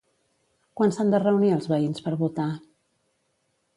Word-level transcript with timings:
Quan 0.79 0.93
s'han 0.95 1.13
de 1.15 1.19
reunir 1.23 1.51
els 1.57 1.69
veïns 1.75 2.01
per 2.07 2.15
votar? 2.25 2.49